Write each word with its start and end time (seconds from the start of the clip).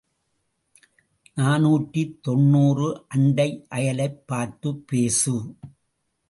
நாநூற்று 1.35 2.19
தொன்னூறு 2.21 3.05
அண்டை 3.07 3.67
அயலைப் 3.69 4.27
பார்த்துப் 4.27 4.87
பேசு. 4.87 5.55